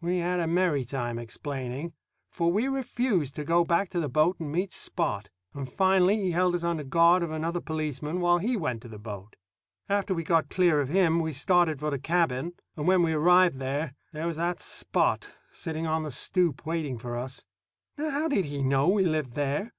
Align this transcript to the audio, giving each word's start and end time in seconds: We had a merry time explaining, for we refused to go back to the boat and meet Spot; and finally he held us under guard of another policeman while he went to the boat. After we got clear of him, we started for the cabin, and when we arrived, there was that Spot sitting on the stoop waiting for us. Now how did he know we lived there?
We 0.00 0.16
had 0.20 0.40
a 0.40 0.46
merry 0.46 0.82
time 0.82 1.18
explaining, 1.18 1.92
for 2.30 2.50
we 2.50 2.68
refused 2.68 3.34
to 3.34 3.44
go 3.44 3.66
back 3.66 3.90
to 3.90 4.00
the 4.00 4.08
boat 4.08 4.40
and 4.40 4.50
meet 4.50 4.72
Spot; 4.72 5.28
and 5.52 5.70
finally 5.70 6.16
he 6.16 6.30
held 6.30 6.54
us 6.54 6.64
under 6.64 6.84
guard 6.84 7.22
of 7.22 7.30
another 7.30 7.60
policeman 7.60 8.22
while 8.22 8.38
he 8.38 8.56
went 8.56 8.80
to 8.80 8.88
the 8.88 8.98
boat. 8.98 9.36
After 9.86 10.14
we 10.14 10.24
got 10.24 10.48
clear 10.48 10.80
of 10.80 10.88
him, 10.88 11.20
we 11.20 11.34
started 11.34 11.80
for 11.80 11.90
the 11.90 11.98
cabin, 11.98 12.54
and 12.78 12.88
when 12.88 13.02
we 13.02 13.12
arrived, 13.12 13.56
there 13.58 13.92
was 14.14 14.38
that 14.38 14.62
Spot 14.62 15.30
sitting 15.52 15.86
on 15.86 16.02
the 16.02 16.10
stoop 16.10 16.64
waiting 16.64 16.96
for 16.96 17.14
us. 17.14 17.44
Now 17.98 18.08
how 18.08 18.28
did 18.28 18.46
he 18.46 18.62
know 18.62 18.88
we 18.88 19.04
lived 19.04 19.34
there? 19.34 19.74